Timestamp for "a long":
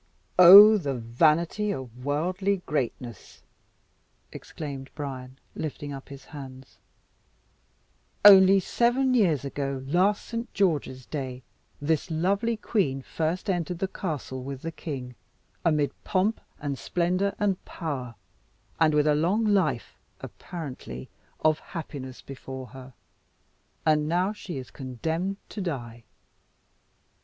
19.05-19.45